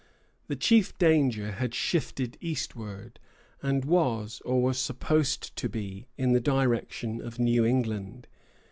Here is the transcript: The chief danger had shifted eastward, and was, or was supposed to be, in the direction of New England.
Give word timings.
The 0.47 0.55
chief 0.55 0.97
danger 0.97 1.51
had 1.51 1.75
shifted 1.75 2.35
eastward, 2.41 3.19
and 3.61 3.85
was, 3.85 4.41
or 4.43 4.63
was 4.63 4.79
supposed 4.79 5.55
to 5.55 5.69
be, 5.69 6.07
in 6.17 6.31
the 6.31 6.41
direction 6.41 7.21
of 7.21 7.37
New 7.37 7.63
England. 7.63 8.25